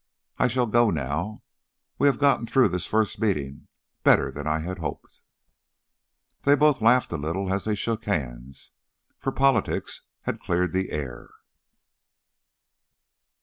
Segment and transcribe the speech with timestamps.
[0.39, 1.43] I shall go now.
[1.99, 3.67] We have gotten through this first meeting
[4.01, 5.21] better than I had hoped."
[6.41, 8.71] They both laughed a little as they shook hands,
[9.19, 11.29] for politics had cleared the air.